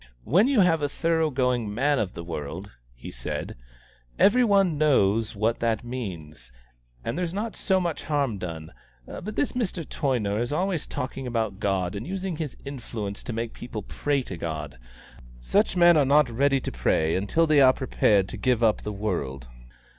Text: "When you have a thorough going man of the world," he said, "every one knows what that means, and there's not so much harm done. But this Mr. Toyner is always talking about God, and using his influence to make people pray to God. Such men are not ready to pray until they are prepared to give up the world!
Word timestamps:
"When 0.23 0.47
you 0.47 0.61
have 0.61 0.81
a 0.81 0.89
thorough 0.89 1.29
going 1.29 1.71
man 1.71 1.99
of 1.99 2.13
the 2.13 2.23
world," 2.23 2.71
he 2.95 3.11
said, 3.11 3.55
"every 4.17 4.43
one 4.43 4.75
knows 4.79 5.35
what 5.35 5.59
that 5.59 5.83
means, 5.83 6.51
and 7.05 7.15
there's 7.15 7.35
not 7.35 7.55
so 7.55 7.79
much 7.79 8.05
harm 8.05 8.39
done. 8.39 8.71
But 9.05 9.35
this 9.35 9.51
Mr. 9.51 9.87
Toyner 9.87 10.39
is 10.39 10.51
always 10.51 10.87
talking 10.87 11.27
about 11.27 11.59
God, 11.59 11.93
and 11.93 12.07
using 12.07 12.37
his 12.37 12.57
influence 12.65 13.21
to 13.21 13.31
make 13.33 13.53
people 13.53 13.83
pray 13.83 14.23
to 14.23 14.37
God. 14.37 14.79
Such 15.39 15.77
men 15.77 15.95
are 15.95 16.03
not 16.05 16.31
ready 16.31 16.59
to 16.61 16.71
pray 16.71 17.15
until 17.15 17.45
they 17.45 17.61
are 17.61 17.71
prepared 17.71 18.27
to 18.29 18.37
give 18.37 18.63
up 18.63 18.81
the 18.81 18.91
world! 18.91 19.47